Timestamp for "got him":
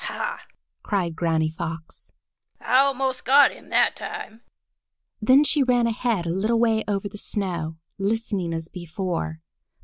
3.23-3.69